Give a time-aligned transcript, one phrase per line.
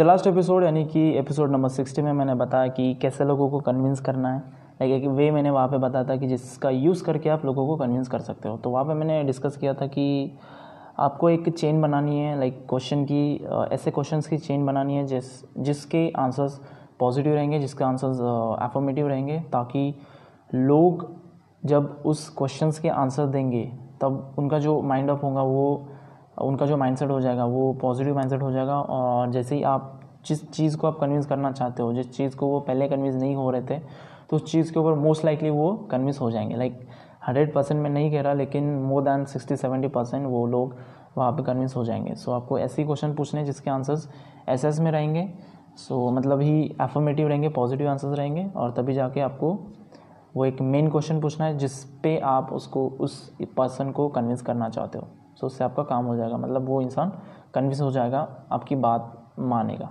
[0.00, 3.58] The last episode यानी कि episode number sixty में मैंने बताया कि कैसे लोगों को
[3.60, 4.38] कन्विंस करना है।
[4.80, 7.76] लाइक एक वे मैंने वहाँ पे बताया था कि जिसका यूज़ करके आप लोगों को
[7.76, 10.32] कन्विंस कर सकते हो। तो वहाँ पे मैंने डिस्कस किया था कि
[10.98, 15.24] आपको एक चेन बनानी है लाइक क्वेश्चन की ऐसे क्वेश्चंस की चेन बनानी है जिस,
[15.58, 16.60] जिसके आंसर्स
[17.00, 18.20] पॉजिटिव रहेंगे, जिसके आंसर्स
[18.64, 19.94] एफॉर्मेटिव रहेंगे, ताकि
[20.54, 21.08] लोग
[21.64, 23.64] जब उस क्वेश्चंस के आंसर देंगे,
[24.00, 25.88] तब उनका जो माइंड अप होगा वो
[26.40, 30.50] उनका जो माइंडसेट हो जाएगा वो पॉजिटिव माइंडसेट हो जाएगा और जैसे ही आप जिस
[30.50, 33.50] चीज़ को आप कन्विंस करना चाहते हो जिस चीज़ को वो पहले कन्विंस नहीं हो
[33.50, 33.78] रहे थे
[34.30, 36.80] तो उस चीज़ के ऊपर मोस्ट लाइकली वो कन्विंस हो जाएँगे। लाइक
[37.28, 40.76] हंड्रेड परसेंट मैं नहीं कह रहा लेकिन more than sixty seventy percent वो लोग
[41.16, 44.08] वहाँ पे कन्विंस हो जाएँगे। सो so, आपको ऐसे क्वेश्चन पूछने जिसके आंसर्स
[44.48, 45.28] एस एस में रहेंगे।
[45.76, 49.58] सो so, मतलब ही एफर्मेटिव रहेंगे पॉजिटिव आंसर्स रहेंगे और तभी जाके आपको
[50.36, 54.68] वो एक मेन क्वेश्चन पूछना है जिस पे आप उसको उस पर्सन को कन्विंस करना
[54.68, 55.08] चाहते हो।
[55.40, 57.12] सो उससे आपका काम हो जाएगा। मतलब वो इंसान
[57.54, 59.90] कन्विंस हो जाएगा आपकी बात मानेगा।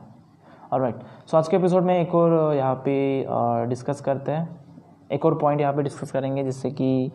[0.74, 3.26] और राइट सो आज के एपिसोड में एक और यहाँ पे
[3.70, 4.58] डिस्कस करते हैं।
[5.12, 7.12] एक और पॉइंट यहाँ पे डिस्कस करेंगे जिससे कि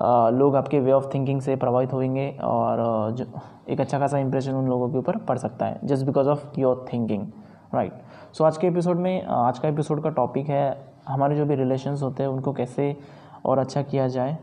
[0.00, 3.24] लोग आपके वे ऑफ़ थिंकिंग से प्रभावित होंगे और जो
[3.68, 6.84] एक अच्छा खासा इंप्रेशन उन लोगों के ऊपर पड़ सकता है just because of your
[6.92, 7.26] thinking
[7.74, 11.54] right so आज के एपिसोड में आज का एपिसोड का टॉपिक है हमारे जो भी
[11.54, 12.96] रिलेशन्स होते हैं उनको कैसे
[13.44, 14.38] और अच्छा किया जाए।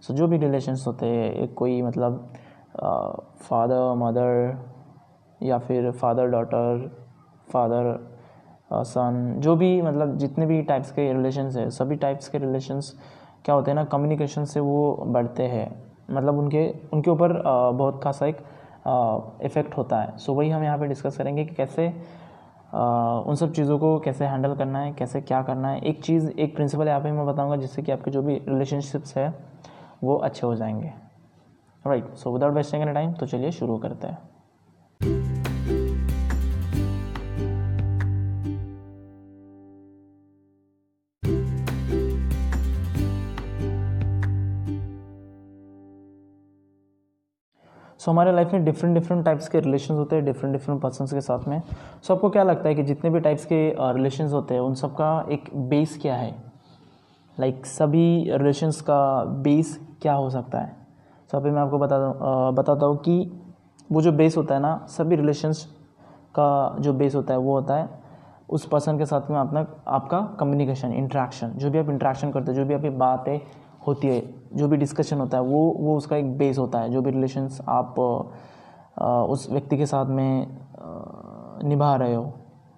[0.00, 2.32] सो so, जो भी रिलेशन्स होते हैं कोई मतलब
[2.74, 4.58] फादर मदर
[5.40, 6.88] या फिर फादर डॉटर
[7.48, 7.94] फादर
[8.72, 12.92] सन जो भी मतलब जितने भी टाइप्स के रिलेशंस है सभी टाइप्स के रिलेशंस
[13.44, 15.70] क्या होते हैं ना कम्युनिकेशन से वो बढ़ते हैं।
[16.10, 18.36] मतलब उनके उनके ऊपर बहुत खासा एक
[19.44, 21.86] इफ़ेक्ट होता है। सो वही हम यहाँ पे डिस्कस करेंगे कि कैसे
[22.74, 26.30] आ, उन सब चीज़ों को कैसे हैंडल करना है कैसे क्या करना है। एक चीज़
[26.30, 29.32] एक प्रिंसिपल यहाँ पे मैं बताऊँगा जिससे कि आपके जो भी रिलेशनशिप्स है
[30.04, 30.92] वो अच्छे हो जाएँगे।
[31.86, 34.18] Right so without wasting any time तो चलिए शुरू करते हैं।
[47.98, 51.06] सो so, हमारे लाइफ में डिफरेंट डिफरेंट टाइप्स के रिलेशन होते हैं डिफरेंट डिफरेंट पर्सन
[51.06, 54.26] के साथ में। सो so, आपको क्या लगता है कि जितने भी टाइप्स के रिलेशन
[54.26, 56.34] होते हैं उन सब का एक बेस क्या है?
[57.40, 60.81] लाइक like, सभी रिलेशंस का बेस क्या हो सकता है?
[61.32, 63.14] तो अभी मैं आपको बता दूँ बताता हूँ कि
[63.92, 65.64] वो जो बेस होता है ना, सभी रिलेशंस
[66.34, 67.88] का जो बेस होता है, वो होता है,
[68.48, 72.56] उस पर्सन के साथ में अपना, आपका कम्युनिकेशन इंट्रैक्शन जो भी आप इंट्रैक्शन करते हो,
[72.56, 73.40] जो भी आपकी बातें
[73.86, 74.22] होती है,
[74.54, 77.60] जो भी डिस्कशन होता है, वो वो उसका एक बेस होता है, जो भी रिलेशंस
[77.68, 77.98] आप
[79.30, 80.46] उस व्यक्ति के साथ में
[81.64, 82.32] निभा रहे हो,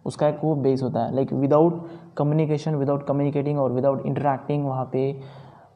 [0.07, 4.89] उसका एक वो बेस होता है। Like without communication without communicating और विदाउट इंटरेक्टिंग वहाँ
[4.93, 5.11] पे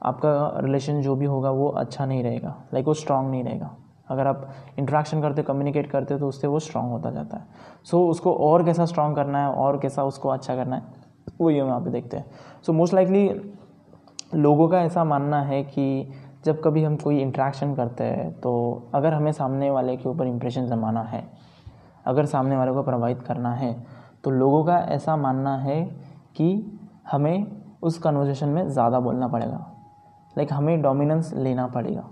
[0.02, 3.70] आपका रिलेशन जो भी होगा वो अच्छा नहीं रहेगा लाइक वो स्ट्रांग नहीं रहेगा।
[4.08, 4.48] अगर आप
[4.78, 7.46] इंट्रैक्शन करते कम्युनिकेट करते तो उससे वो स्ट्रांग होता जाता है।
[7.84, 10.82] सो so, उसको और कैसा स्ट्रांग करना है और कैसा उसको अच्छा करना है
[11.40, 12.24] वो ये वहाँ पे देखते हैं।
[12.62, 13.28] सो मोस्ट लाइकली
[14.34, 16.12] लोगों का ऐसा मानना है कि
[16.44, 18.52] जब कभी हम कोई इंट्रैक्शन करते हैं तो
[18.94, 21.22] अगर हमें सामने वाले के ऊपर इंप्रेशन जमाना है
[22.06, 23.74] अगर सामने वाले को प्रभावित करना है
[24.24, 25.82] तो लोगों का ऐसा मानना है
[26.36, 26.78] कि
[27.10, 27.46] हमें
[27.82, 29.66] उस कन्वर्जेशन में ज़्यादा बोलना पड़ेगा।
[30.38, 32.04] लाइक हमें डोमिनेंस लेना पड़ेगा।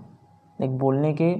[0.59, 1.35] लाइक बोलने के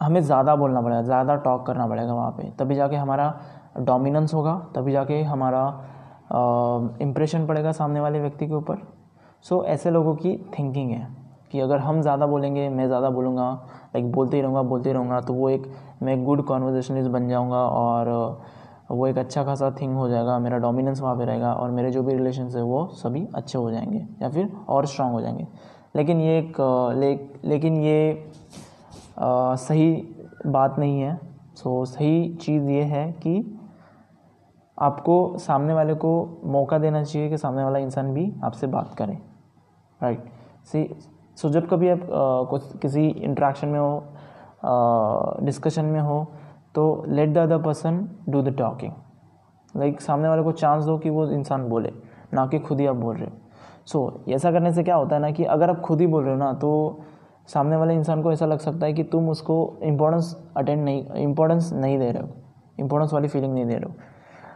[0.00, 3.32] हमें ज़्यादा बोलना पड़ेगा ज़्यादा टॉक करना पड़ेगा वहाँ पे। तभी जाके हमारा
[3.78, 5.66] डोमिनेंस होगा तभी जाके हमारा
[7.02, 8.78] इम्प्रेशन पड़ेगा सामने वाले व्यक्ति के ऊपर।
[9.44, 11.06] सो so, ऐसे लोगों की थिंकिंग है
[11.52, 13.50] कि अगर हम ज़्यादा बोलेंगे मैं ज़्यादा बोलूँगा
[13.94, 15.70] लाइक बोलते ही रहूँगा बोलते ही रहूँगा तो वो एक
[16.02, 18.08] मैं गुड कॉन्वर्जेशनलिस्ट बन जाऊँगा और
[18.94, 22.02] वो एक अच्छा खासा थिंग हो जाएगा मेरा डोमिनेंस वहाँ पे रहेगा और मेरे जो
[22.02, 25.46] भी रिलेशन है वो सभी अच्छे हो जाएँगे या फिर और स्ट्रांग हो जाएँगे।
[25.96, 26.56] लेकिन ये एक
[26.96, 27.14] ले,
[27.48, 28.30] लेकिन ये
[29.18, 29.92] आ, सही
[30.46, 31.18] बात नहीं है।
[31.54, 33.60] सो सही चीज़ ये है कि
[34.78, 36.12] आपको सामने वाले को
[36.44, 39.18] मौका देना चाहिए कि सामने वाला इंसान भी आपसे बात करे
[40.02, 40.24] राइट
[40.64, 40.88] सी
[41.36, 44.04] सो जब कभी आप आ, कुछ किसी इंट्रैक्शन में हो
[45.42, 46.26] डिस्कशन में हो
[46.74, 48.92] तो let the other person do the talking
[49.74, 51.92] like सामने वाले को चांस दो कि वो इंसान बोले,
[52.34, 53.32] ना कि खुद ही आप बोल रहे हो।
[53.86, 56.32] सो ऐसा करने से क्या होता है ना कि अगर आप खुद ही बोल रहे
[56.32, 57.00] हो ना तो
[57.48, 61.72] सामने वाले इंसान को ऐसा लग सकता है कि तुम उसको इम्पोर्टेंस अटेंड नहीं इम्पोर्टेंस
[61.72, 62.28] नहीं दे रहे हो।
[62.78, 63.94] इम्पोर्टेंस वाली फीलिंग नहीं दे रहे हो।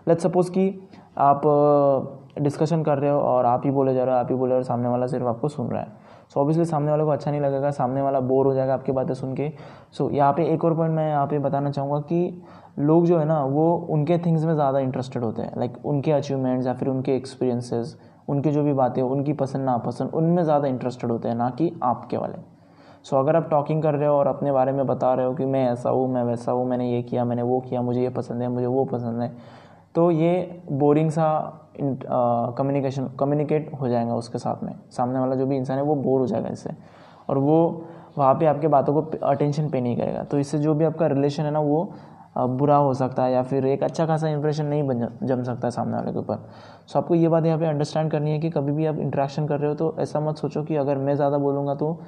[0.08, 0.88] लेट्स सपोज़ कि
[1.18, 1.42] आप
[2.38, 4.62] डिस्कशन कर रहे हो और आप ही बोले जा रहे हो, आप ही बोले और
[4.62, 7.70] सामने वाला सिर्फ़ आपको सुन रहा है। सो ऑब्वियसली सामने वाले को अच्छा नहीं लगेगा
[7.70, 9.48] सामने वाला बोर हो जाएगा आपकी बातें सुन के।
[9.92, 12.42] सो so, यहाँ पे एक और पॉइंट मैं यहाँ पे बताना चाहूँगा कि
[12.80, 16.66] लोग जो है ना वो उनके थिंग्स में ज़्यादा इंटरेस्टेड होते हैं लाइक उनके अचीवमेंट्स
[16.66, 17.96] या फिर उनके एक्सपीरियंसेस
[18.28, 22.16] उनकी जो भी बातें उनकी पसंद नापसंद उनमें ज़्यादा इंटरेस्टेड होते हैं ना कि आपके
[22.16, 22.38] वाले।
[23.04, 25.34] सो so, अगर आप टॉकिंग कर रहे हो और अपने बारे में बता रहे हो
[25.34, 28.08] कि मैं ऐसा हूँ मैं वैसा हूँ मैंने ये किया मैंने वो किया मुझे ये
[28.10, 29.32] पसंद है मुझे वो पसंद है
[29.94, 31.28] तो ये बोरिंग सा
[31.80, 36.20] कम्युनिकेशन कम्युनिकेट हो जाएगा उसके साथ में। सामने वाला जो भी इंसान है, वो बोर
[36.20, 36.70] हो जाएगा इससे।
[37.28, 37.86] और वो
[38.18, 41.42] वहाँ पे आपके बातों को अटेंशन पे नहीं करेगा। तो इससे जो भी आपका रिलेशन
[41.42, 41.92] है ना, वो
[42.38, 45.70] बुरा हो सकता है या फिर एक अच्छा खासा इंप्रेशन नहीं बन, जम सकता है
[45.70, 46.48] सामने वाले के ऊपर।
[46.86, 49.60] सो आपको ये बात यहाँ पे अंडरस्टैंड करनी है कि कभी भी आप इंट्रैक्शन कर
[49.60, 51.98] रहे हो तो ऐसा मत सोचो कि अगर मैं ज़्यादा बोलूँगा तो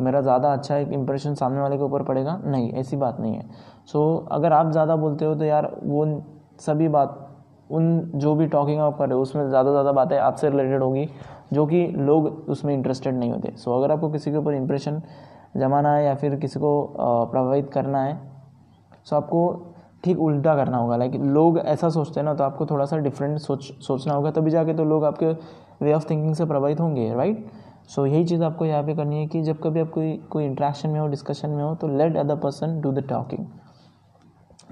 [0.00, 3.48] मेरा ज़्यादा अच्छा एक इंप्रेशन सामने वाले के ऊपर पड़ेगा। नहीं, ऐसी बात नहीं है।
[3.86, 6.04] सो अगर आप ज़्यादा बोलते हो तो यार वो
[6.60, 7.26] सभी बात
[7.70, 11.08] उन जो भी टॉकिंग आप कर रहे हो उसमें ज़्यादा ज़्यादा बातें आपसे रिलेटेड होगी
[11.52, 15.00] जो कि लोग उसमें इंटरेस्टेड नहीं होते। सो so, अगर आपको किसी के ऊपर इंप्रेशन
[15.56, 16.72] जमाना है या फिर किसी को
[17.32, 18.14] प्रभावित करना है
[19.04, 19.66] सो so आपको
[20.04, 23.38] ठीक उल्टा करना होगा। लाइक लोग ऐसा सोचते हैं ना तो आपको थोड़ा सा डिफरेंट
[23.38, 25.32] सोच सोचना होगा तभी जाके तो लोग आपके
[25.84, 27.46] वे ऑफ़ थिंकिंग से प्रभावित होंगे राइट
[27.88, 30.90] सो यही चीज़ आपको यहाँ पे करनी है कि जब कभी आप कोई कोई इंट्रैक्शन
[30.90, 33.46] में हो डिस्कशन में हो तो let other person do the talking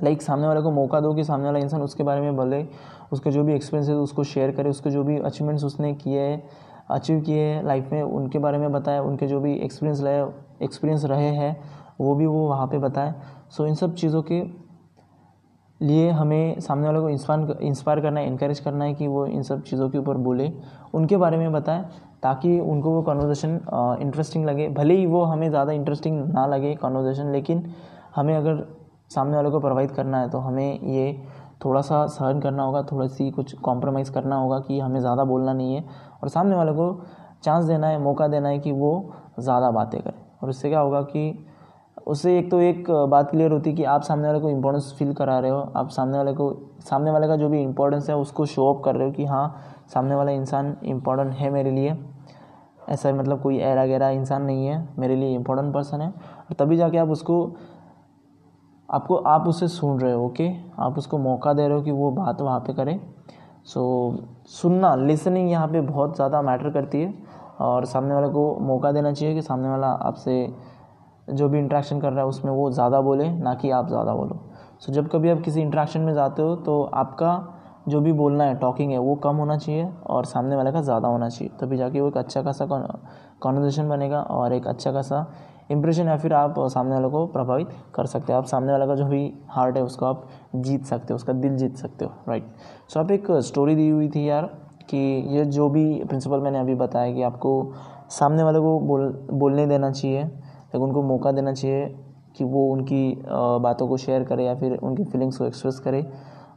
[0.03, 2.65] like सामने वाले को मौका दो कि सामने वाला इंसान उसके बारे में बोले
[3.13, 6.43] उसके जो भी एक्सपीरियंस है उसको शेयर करे, उसके जो भी अचीवमेंट्स उसने किए हैं
[6.91, 11.05] अचीव किए हैं लाइफ में, उनके बारे में बताए, उनके जो भी एक्सपीरियंस रहे एक्सपीरियंस
[11.05, 11.57] रहे हैं,
[12.01, 13.15] वो भी वो वहाँ पे बताए।
[13.51, 14.43] सो इन सब चीज़ों के
[15.81, 19.43] लिए हमें सामने वाले को इंस्पायर इंस्पायर करना है इनक्रेज करना है कि वो इन
[19.43, 20.51] सब चीज़ों के ऊपर बोले,
[20.95, 21.85] उनके बारे में बताएँ,
[22.23, 23.61] ताकि उनको वो कन्वर्जेशन
[24.03, 27.65] इंटरेस्टिंग लगे। भले ही वो हमें ज़्यादा इंटरेस्टिंग ना लगे कन्वर्जेशन लेकिन
[28.17, 28.67] हमें अगर
[29.11, 31.13] सामने वाले को प्रोवाइड करना है तो हमें ये
[31.65, 35.53] थोड़ा सा सहन करना होगा, थोड़ा सी कुछ कॉम्प्रोमाइज़ करना होगा कि हमें ज़्यादा बोलना
[35.53, 35.85] नहीं है।
[36.23, 37.01] और सामने वाले को
[37.45, 41.01] चांस देना है, मौका देना है कि वो ज़्यादा बातें करें। और इससे क्या होगा
[41.03, 41.45] कि
[42.07, 45.13] उससे एक तो एक बात क्लियर होती है कि आप सामने वाले को इम्पोर्टेंस फील
[45.15, 48.47] करा रहे हो, आप सामने वाले को, सामने वाले का जो भी इम्पोर्टेंस है, उसको
[48.47, 49.61] शो अप कर रहे हो कि हाँ
[49.95, 51.97] सामने वाला इंसान इम्पोर्टेंट है मेरे लिए।
[52.89, 56.77] ऐसा मतलब कोई ऐरा गहरा इंसान नहीं है, मेरे लिए इम्पोर्टेंट पर्सन है। और तभी
[56.77, 57.45] जाके आप उसको
[58.89, 60.49] आपको आप उसे सुन रहे हो ओके
[60.81, 62.99] आप उसको मौका दे रहे हो कि वो बात वहाँ पे करे।
[63.67, 63.81] सो
[64.13, 67.13] so, सुनना लिसनिंग यहाँ पे बहुत ज़्यादा मैटर करती है
[67.61, 70.47] और सामने वाले को मौका देना चाहिए कि सामने वाला आपसे
[71.29, 74.41] जो भी इंट्रैक्शन कर रहा है उसमें वो ज़्यादा बोले ना कि आप ज़्यादा बोलो।
[74.81, 77.55] सो so, जब कभी आप किसी इंट्रैक्शन में जाते हो तो आपका
[77.89, 81.09] जो भी बोलना है टॉकिंग है वो कम होना चाहिए और सामने वाले का ज़्यादा
[81.09, 82.67] होना चाहिए। तभी जाके वो एक अच्छा खासा
[83.41, 85.27] कॉन्वर्जेशन बनेगा और एक अच्छा खासा
[85.71, 88.95] इंप्रेशन या फिर आप सामने वाले को प्रभावित कर सकते हो। आप सामने वाले का
[88.95, 92.47] जो भी हार्ट है, उसको आप जीत सकते हो, उसका दिल जीत सकते हो राइट
[92.89, 94.51] सो आप एक स्टोरी दी हुई थी यार,
[94.91, 94.99] कि
[95.29, 97.73] ये जो भी प्रिंसिपल मैंने अभी बताया कि आपको
[98.11, 101.87] सामने वाले को बोल, बोलने देना चाहिए लेकिन उनको मौका देना चाहिए
[102.37, 103.19] कि वो उनकी
[103.63, 106.01] बातों को शेयर करे या फिर उनकी फीलिंग्स को एक्सप्रेस करे।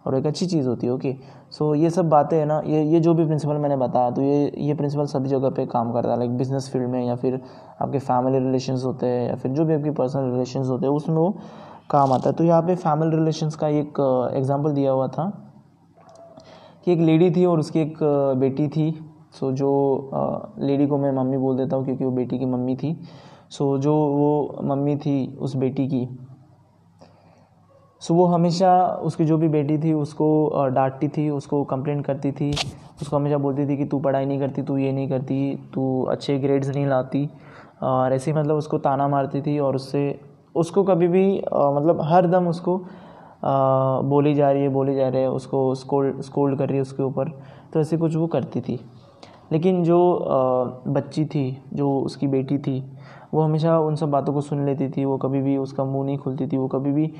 [0.05, 1.15] और एक अच्छी चीज़ होती है ओके
[1.51, 4.51] सो ये सब बातें हैं ना, ये ये जो भी प्रिंसिपल मैंने बताया तो ये
[4.57, 7.39] ये प्रिंसिपल सभी जगह पे काम करता है लाइक बिज़नेस फ़ील्ड में या फिर
[7.81, 11.15] आपके फैमिली रिलेशंस होते हैं, या फिर जो भी आपकी पर्सनल रिलेशंस होते हैं, उसमें
[11.15, 11.29] वो
[11.89, 13.99] काम आता है। तो यहाँ पे फैमिली रिलेशंस का एक
[14.35, 15.29] एग्ज़ाम्पल दिया हुआ था
[16.85, 17.97] कि एक लेडी थी और उसकी एक
[18.39, 18.91] बेटी थी।
[19.33, 19.69] सो जो
[20.59, 22.95] लेडी को मैं मम्मी बोल देता हूँ क्योंकि वो बेटी की मम्मी थी।
[23.49, 26.07] सो जो वो मम्मी थी उस बेटी की
[28.01, 28.71] सो वो हमेशा
[29.03, 32.51] उसकी जो भी बेटी थी, उसको डांटती थी, उसको कंप्लेंट करती थी,
[33.01, 36.37] उसको हमेशा बोलती थी कि तू पढ़ाई नहीं करती, तू ये नहीं करती, तू अच्छे
[36.39, 37.29] ग्रेड्स नहीं लाती।
[37.83, 40.19] और ऐसे मतलब उसको ताना मारती थी और उससे,
[40.55, 42.77] उसको कभी भी मतलब हर दम उसको
[44.09, 47.03] बोली जा रही है, बोली जा रही है, उसको स्कोल्ड स्कोल्ड कर रही है उसके
[47.03, 47.29] ऊपर।
[47.73, 48.79] तो ऐसे कुछ वो करती थी।
[49.51, 49.97] लेकिन जो
[50.87, 52.83] बच्ची थी, जो उसकी बेटी थी,
[53.33, 56.17] वो हमेशा उन सब बातों को सुन लेती थी, वो कभी भी उसका मुँह नहीं
[56.17, 57.11] खुलती थी, वो कभी भी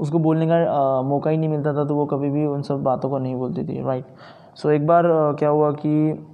[0.00, 3.10] उसको बोलने का मौका ही नहीं मिलता था तो वो कभी भी उन सब बातों
[3.10, 4.04] को नहीं बोलती थी राइट
[4.54, 5.04] सो एक बार
[5.38, 6.26] क्या हुआ कि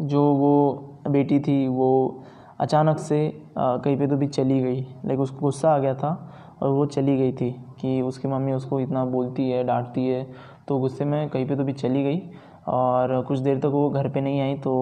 [0.00, 2.22] जो वो बेटी थी, वो
[2.60, 6.30] अचानक से कहीं पे तो भी चली गई लाइक उसको गुस्सा आ गया था
[6.62, 10.26] और वो चली गई थी कि उसकी मम्मी उसको इतना बोलती है, डांटती है
[10.68, 12.22] तो गुस्से में कहीं पे तो भी चली गई
[12.68, 14.72] और कुछ देर तक वो घर पे नहीं आई तो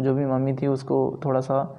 [0.00, 1.76] जो भी मम्मी थी उसको थोड़ा सा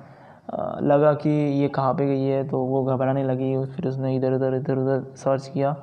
[0.49, 1.29] लगा कि
[1.61, 5.03] ये कहाँ पे गई है तो वो घबराने लगी फिर उसने इधर उधर इधर उधर
[5.17, 5.73] सर्च किया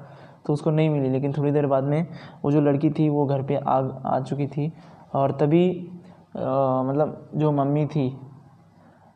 [0.46, 2.06] तो उसको नहीं मिली। लेकिन थोड़ी देर बाद में
[2.44, 4.72] वो जो लड़की थी वो घर पे आ आ चुकी थी।
[5.14, 5.68] और तभी
[6.36, 8.08] आ, मतलब जो मम्मी थी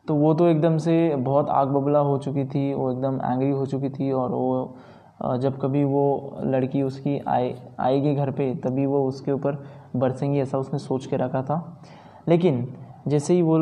[0.05, 3.65] तो वो तो एकदम से बहुत आग बबला हो चुकी थी वो एकदम एंग्री हो
[3.65, 9.03] चुकी थी। और वो जब कभी वो लड़की उसकी आए आएगी घर पे तभी वो
[9.07, 9.63] उसके ऊपर
[9.95, 11.81] बरसेंगी ऐसा उसने सोच के रखा था।
[12.27, 12.67] लेकिन
[13.09, 13.57] जैसे ही वो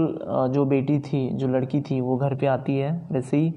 [0.47, 3.49] जो बेटी थी जो लड़की थी वो घर पे आती है वैसे ही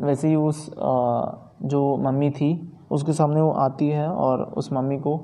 [0.00, 0.70] वैसे ही उस
[1.62, 2.50] जो मम्मी थी
[2.90, 5.20] उसके सामने वो आती है और उस मम्मी को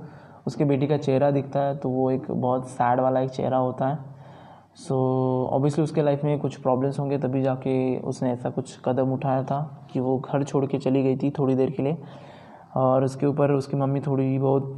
[0.46, 3.88] उसके बेटी का चेहरा दिखता है तो वो एक बहुत सैड वाला एक चेहरा होता
[3.88, 3.98] है।
[4.76, 9.12] सो so, ऑब्वियसली उसके लाइफ में कुछ प्रॉब्लम्स होंगे तभी जाके उसने ऐसा कुछ कदम
[9.12, 11.96] उठाया था कि वो घर छोड़ के चली गई थी थोड़ी देर के लिए।
[12.76, 14.76] और उसके ऊपर उसकी मम्मी थोड़ी बहुत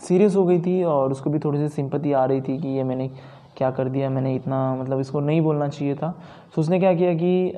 [0.00, 2.84] सीरियस हो गई थी और उसको भी थोड़ी सी सिंपति आ रही थी कि ये
[2.84, 3.08] मैंने
[3.56, 6.10] क्या कर दिया, मैंने इतना मतलब इसको नहीं बोलना चाहिए था।
[6.54, 7.48] तो उसने क्या किया कि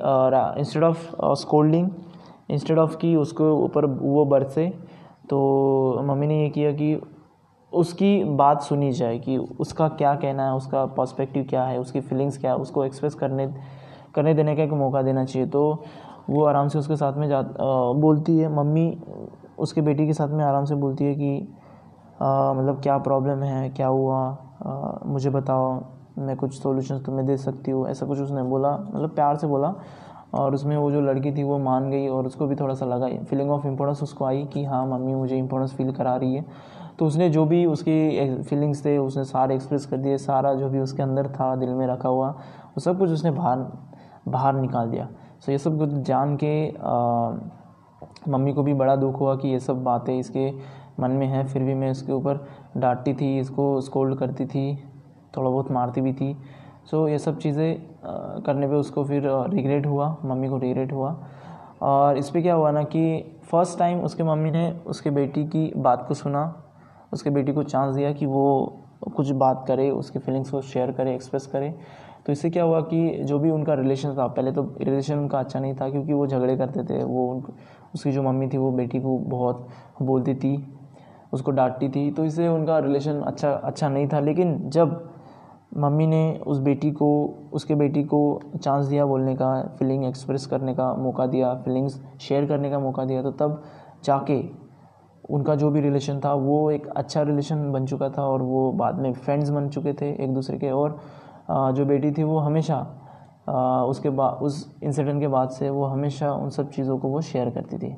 [0.61, 1.09] instead of
[1.41, 1.89] scolding
[2.49, 4.67] instead of कि उसको ऊपर वो बरसे
[5.29, 6.95] तो मम्मी ने ये किया कि
[7.73, 12.37] उसकी बात सुनी जाए कि उसका क्या कहना है, उसका पर्सपेक्टिव क्या है, उसकी फीलिंग्स
[12.37, 13.47] क्या है, उसको एक्सप्रेस करने
[14.15, 15.83] करने देने का एक मौका देना चाहिए। तो
[16.29, 18.97] वो आराम से उसके साथ में जा बोलती है, मम्मी
[19.59, 21.47] उसके बेटी के साथ में आराम से बोलती है कि
[22.21, 24.19] मतलब क्या प्रॉब्लम है क्या हुआ?
[25.05, 25.81] मुझे बताओ
[26.17, 29.73] मैं कुछ सॉल्यूशन तुम्हें दे सकती हूँ। ऐसा कुछ उसने बोला मतलब प्यार से बोला।
[30.33, 33.07] और उसमें वो जो लड़की थी वो मान गई और उसको भी थोड़ा सा लगा
[33.29, 36.45] फीलिंग ऑफ़ इम्पोर्टेंस उसको आई कि हाँ मम्मी मुझे इम्पोर्टेंस फील करा रही है।
[36.99, 40.79] तो उसने जो भी उसकी फीलिंग्स थे उसने सारे एक्सप्रेस कर दिए सारा जो भी
[40.79, 43.65] उसके अंदर था दिल में रखा हुआ वो सब कुछ उसने बाहर
[44.27, 45.07] बाहर निकाल दिया।
[45.39, 47.31] सो ये सब कुछ जान के आ,
[48.29, 50.49] मम्मी को भी बड़ा दुख हुआ कि ये सब बातें इसके
[51.01, 52.45] मन में है, फिर भी मैं इसके ऊपर
[52.77, 54.75] डांटती थी, इसको स्कोल्ड करती थी,
[55.37, 56.35] थोड़ा बहुत मारती भी थी।
[56.85, 61.15] सो ये सब चीज़ें करने पे उसको फिर रिग्रेट हुआ, मम्मी को रिग्रेट हुआ।
[61.81, 65.71] और इस पर क्या हुआ ना कि फ़र्स्ट टाइम उसके मम्मी ने उसके बेटी की
[65.77, 66.43] बात को सुना,
[67.13, 68.77] उसके बेटी को चांस दिया कि वो
[69.15, 71.73] कुछ बात करे, उसके फीलिंग्स को शेयर करे एक्सप्रेस करे।
[72.25, 75.59] तो इससे क्या हुआ कि जो भी उनका रिलेशन था, पहले तो रिलेशन उनका अच्छा
[75.59, 77.43] नहीं था क्योंकि वो झगड़े करते थे, वो
[77.95, 79.67] उसकी जो मम्मी थी, वो बेटी को बहुत
[80.01, 80.55] बोलती थी।
[81.33, 85.09] उसको डांटती थी तो इससे उनका रिलेशन अच्छा अच्छा नहीं था। लेकिन जब
[85.77, 87.09] मम्मी ने उस बेटी को,
[87.53, 92.45] उसके बेटी को चांस दिया बोलने का फीलिंग एक्सप्रेस करने का मौका दिया फीलिंग्स शेयर
[92.45, 93.61] करने का मौका दिया तो तब
[94.03, 94.41] जाके
[95.29, 98.99] उनका जो भी रिलेशन था, वो एक अच्छा रिलेशन बन चुका था और वो बाद
[98.99, 100.99] में फ्रेंड्स बन चुके थे एक दूसरे के। और
[101.49, 102.79] जो बेटी थी, वो हमेशा
[103.87, 107.49] उसके बाद उस इंसिडेंट के बाद से वो हमेशा उन सब चीज़ों को वो शेयर
[107.49, 107.95] करती थी।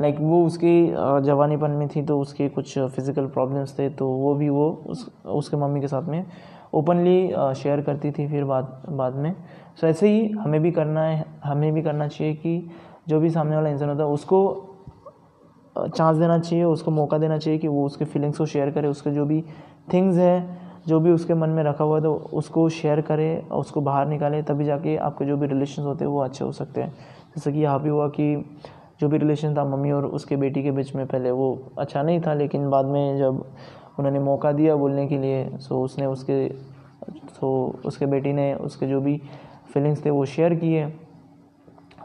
[0.00, 0.86] लाइक like, वो उसकी
[1.26, 5.56] जवानीपन में थी तो उसके कुछ फ़िज़िकल प्रॉब्लम्स थे तो वो भी वो उस, उसके
[5.56, 6.24] मम्मी के साथ में
[6.74, 9.34] ओपनली शेयर करती थी फिर बाद बाद में।
[9.80, 12.70] सो ऐसे ही हमें भी करना है, हमें भी करना चाहिए कि
[13.08, 14.70] जो भी सामने वाला इंसान होता है, उसको
[15.76, 19.10] चांस देना चाहिए, उसको मौका देना चाहिए कि वो उसके फीलिंग्स को शेयर करे, उसके
[19.10, 19.42] जो भी
[19.92, 23.60] थिंग्स है, जो भी उसके मन में रखा हुआ है तो उसको शेयर करे और
[23.60, 26.82] उसको बाहर निकाले, तभी जाके आपके जो भी रिलेशन होते हैं, वो अच्छे हो सकते
[26.82, 26.90] हैं।
[27.36, 28.34] जैसे कि यहाँ भी हुआ कि
[29.04, 32.20] जो भी रिलेशन था मम्मी और उसके बेटी के बीच में पहले वो अच्छा नहीं
[32.20, 33.44] था लेकिन बाद में जब
[33.98, 36.48] उन्होंने मौका दिया बोलने के लिए सो उसने उसके
[37.10, 39.22] सो उसके बेटी ने उसके जो भी
[39.74, 40.92] फीलिंग्स थे वो शेयर किए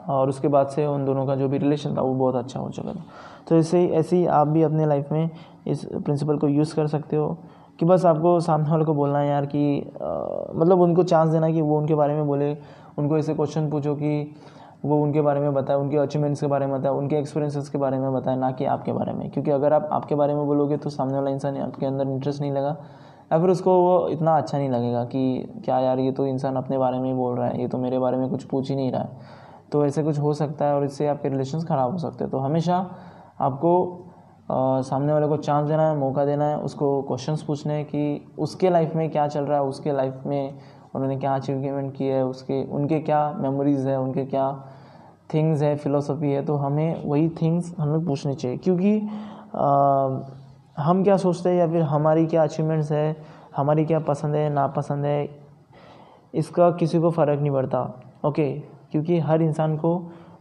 [0.07, 2.69] और उसके बाद से उन दोनों का जो भी रिलेशन था वो बहुत अच्छा हो
[2.69, 3.03] चुका था।
[3.47, 5.29] तो ऐसे ही ऐसे ही आप भी अपने लाइफ में
[5.67, 7.37] इस प्रिंसिपल को यूज़ कर सकते हो
[7.79, 10.05] कि बस आपको सामने वाले को बोलना है यार कि आ,
[10.55, 12.57] मतलब उनको चांस देना कि वो उनके बारे में बोले
[12.97, 14.35] उनको ऐसे क्वेश्चन पूछो कि
[14.83, 17.97] वो उनके बारे में बताए उनके अचीवमेंट्स के बारे में बताए उनके एक्सपीरियंसेस के बारे
[17.99, 20.89] में बताए ना कि आपके बारे में। क्योंकि अगर आप आपके बारे में बोलोगे तो
[20.89, 22.75] सामने वाला इंसान आपके अंदर इंटरेस्ट नहीं लगा
[23.31, 26.77] या फिर उसको वो इतना अच्छा नहीं लगेगा कि क्या यार ये तो इंसान अपने
[26.77, 28.91] बारे में ही बोल रहा है ये तो मेरे बारे में कुछ पूछ ही नहीं
[28.91, 29.37] रहा है।
[29.71, 32.37] तो ऐसे कुछ हो सकता है और इससे आपके रिलेशन ख़राब हो सकते हैं। तो
[32.37, 32.85] हमेशा
[33.39, 34.05] आपको
[34.51, 38.33] आ, सामने वाले को चांस देना है मौका देना है उसको क्वेश्चंस पूछने हैं कि
[38.39, 40.59] उसके लाइफ में क्या चल रहा है उसके लाइफ में
[40.95, 44.51] उन्होंने क्या अचीवमेंट किया है उसके उनके क्या मेमोरीज़ है उनके क्या
[45.33, 49.01] थिंग्स है फिलोसफी है तो हमें वही थिंग्स हमें पूछनी चाहिए। क्योंकि
[49.55, 50.19] आ,
[50.77, 53.15] हम क्या सोचते हैं या फिर हमारी क्या अचीवमेंट्स है
[53.55, 55.29] हमारी क्या पसंद है नापसंद है
[56.33, 57.81] इसका किसी को फ़र्क नहीं पड़ता।
[58.25, 58.51] ओके?
[58.91, 59.91] क्योंकि हर इंसान को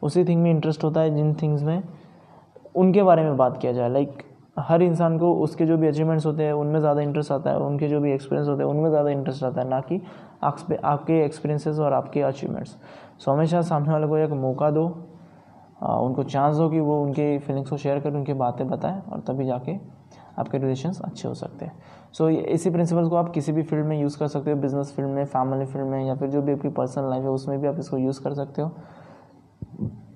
[0.02, 1.83] उसी थिंग में इंटरेस्ट होता है जिन थिंग्स में
[2.76, 4.23] उनके बारे में बात किया जाए। लाइक
[4.59, 7.88] हर इंसान को उसके जो भी अचीवमेंट्स होते हैं उनमें ज़्यादा इंटरेस्ट आता है उनके
[7.88, 10.00] जो भी एक्सपीरियंस होते हैं उनमें ज़्यादा इंटरेस्ट आता है ना कि
[10.45, 12.77] आपके एक्सपीरियंसेस और आपके अचीवमेंट्स
[13.19, 14.87] सो हमेशा सामने वाले को एक मौका दो
[15.83, 19.45] उनको चांस दो कि वो उनके फीलिंग्स को शेयर करें उनकी बातें बताएँ और तभी
[19.47, 19.77] जाके
[20.38, 21.73] आपके रिलेशन अच्छे हो सकते हैं.
[22.12, 24.93] सो so, इसी प्रिंसिपल्स को आप किसी भी फ़ील्ड में यूज़ कर सकते हो बिज़नेस
[24.97, 27.67] फ़ील्ड में फैमिली फ़ील्ड में या फिर जो भी आपकी पर्सनल लाइफ है उसमें भी
[27.69, 28.71] आप इसको यूज़ कर सकते हो.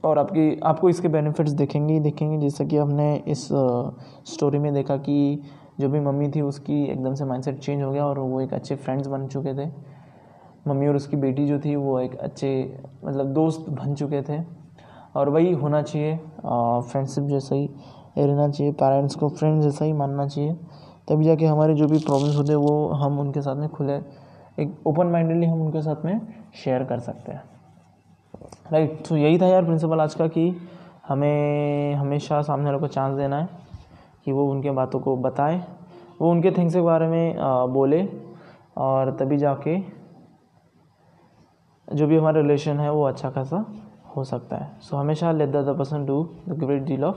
[0.05, 3.49] और आपकी, आपको इसके बेनिफिट्स दिखेंगे ही दिखेंगे, जैसा कि हमने इस
[4.33, 5.43] स्टोरी में देखा कि
[5.81, 8.77] जो भी मम्मी थी उसकी एकदम से माइंडसेट चेंज हो गया और वो एक अच्छे
[8.77, 9.69] फ्रेंड्स बन चुके थे।
[10.69, 12.51] मम्मी और उसकी बेटी जो थी वो एक अच्छे
[13.05, 14.41] मतलब दोस्त बन चुके थे।
[15.17, 17.69] और वही होना चाहिए फ्रेंडशिप जैसा ही
[18.19, 20.55] रहना चाहिए पेरेंट्स को फ्रेंड जैसा ही मानना चाहिए।
[21.09, 23.97] तभी जाके हमारे जो भी प्रॉब्लम्स होते हैं वो हम उनके साथ में खुले,
[24.59, 26.21] एक ओपन माइंडेडली हम उनके साथ में
[26.55, 27.43] शेयर कर सकते हैं।
[28.73, 30.57] राइट तो यही था यार प्रिंसिपल आज का कि
[31.09, 33.49] हमें हमेशा सामने वालों को चांस देना है
[34.25, 35.65] कि वो उनके बातों को बताए
[36.21, 37.37] वो उनके थिंग्स के बारे में
[37.73, 38.09] बोले
[38.77, 39.79] और तभी जाके
[41.95, 43.65] जो भी हमारा रिलेशन है वो अच्छा खासा
[44.17, 47.17] हो सकता है। सो so, हमेशा let the person do the great deal of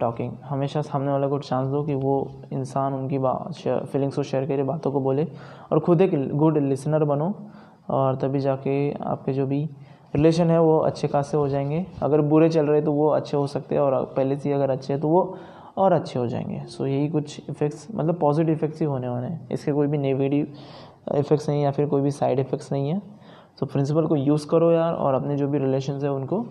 [0.00, 3.52] talking हमेशा सामने वाले को चांस दो कि वो इंसान उनकी बात
[3.92, 5.26] फीलिंग्स को शेयर करे बातों को बोले
[5.72, 7.34] और खुद एक गुड लिसनर बनो
[7.90, 9.68] और तभी जाके आपके जो भी
[10.14, 13.46] रिलेशन है वो अच्छे खासे हो जाएँगे। अगर बुरे चल रहे तो वो अच्छे हो
[13.46, 15.36] सकते हैं और पहले से अगर अच्छे हैं तो वो
[15.76, 19.26] और अच्छे हो जाएँगे। सो so, यही कुछ इफ़ेक्ट्स मतलब पॉजिटिव इफ़ेक्ट्स ही होने वाले
[19.26, 20.54] हैं। इसके कोई भी नेगेटिव
[21.14, 23.00] इफ़ेक्ट्स नहीं या फिर कोई भी साइड इफ़ेक्ट्स नहीं है।
[23.58, 26.44] तो प्रिंसिपल को यूज़ करो यार और अपने जो भी रिलेशन है उनको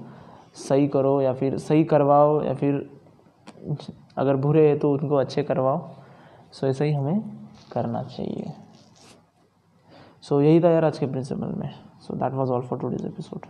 [0.55, 2.89] सही करो या फिर सही करवाओ या फिर
[4.17, 5.77] अगर बुरे हैं तो उनको अच्छे करवाओ।
[6.51, 7.21] सो so, ऐसा ही हमें
[7.71, 8.53] करना चाहिए।
[10.21, 11.69] सो so, यही था यार आज के प्रिंसिपल में।
[12.03, 13.45] So that was all for today's episode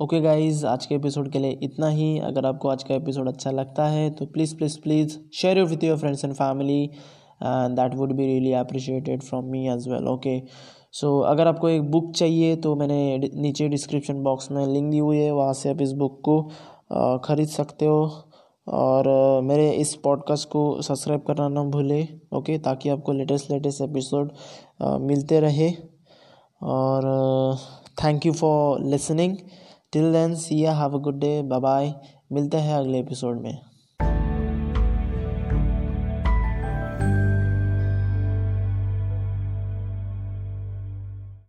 [0.00, 3.28] okay okay guys आज के एपिसोड के लिए इतना ही। अगर आपको आज का एपिसोड
[3.28, 7.76] अच्छा लगता है तो please please please share your with your friends and family and
[7.76, 10.40] that would be really appreciated from me as well okay
[10.92, 15.18] so अगर आपको एक बुक चाहिए तो मैंने नीचे डिस्क्रिप्शन बॉक्स में लिंक दी हुई
[15.18, 16.42] है, वहाँ से आप इस बुक को
[17.24, 18.00] ख़रीद सकते हो।
[18.70, 19.08] और
[19.42, 24.32] मेरे इस पॉडकास्ट को सब्सक्राइब करना ना भूलें ओके ताकि आपको लेटेस्ट लेटेस्ट एपिसोड
[24.82, 25.70] मिलते रहे।
[26.62, 27.56] और
[28.04, 29.36] thank you for listening
[29.92, 31.94] till then see have a good day bye bye
[32.32, 33.58] मिलते हैं अगले एपिसोड में।